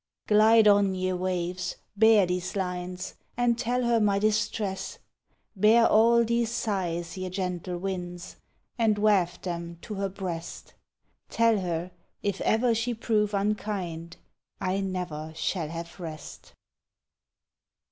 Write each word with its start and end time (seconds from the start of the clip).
Glide 0.25 0.67
on 0.67 0.95
ye 0.95 1.13
waves, 1.13 1.75
bear 1.95 2.25
these 2.25 2.55
lines, 2.55 3.13
And 3.37 3.55
tell 3.55 3.83
her 3.83 3.99
my 3.99 4.17
distress; 4.17 4.97
Bear 5.55 5.85
all 5.85 6.23
these 6.25 6.49
sighs, 6.49 7.15
ye 7.19 7.29
gentle 7.29 7.77
winds, 7.77 8.37
And 8.79 8.97
waft 8.97 9.43
them 9.43 9.77
to 9.83 9.93
her 9.93 10.09
breast; 10.09 10.73
Tell 11.29 11.59
her 11.59 11.91
if 12.23 12.41
e'er 12.41 12.73
she 12.73 12.95
prove 12.95 13.35
unkind, 13.35 14.17
I 14.59 14.79
never 14.79 15.33
shall 15.35 15.69
have 15.69 15.99
rest. 15.99 16.53